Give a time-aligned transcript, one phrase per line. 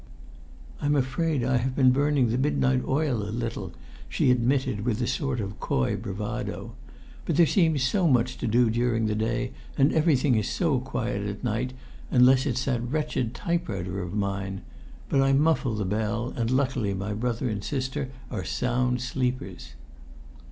[0.81, 3.71] "I'm afraid I have been burning the midnight oil a little,"
[4.09, 6.73] she admitted with a sort of coy bravado.
[7.23, 11.29] "But there seems so much to do during the day, and everything is so quiet
[11.29, 11.73] at night,
[12.09, 14.61] unless it's that wretched typewriter of mine!
[15.07, 19.73] But I muffle the bell, and luckily my brother and sister are sound sleepers."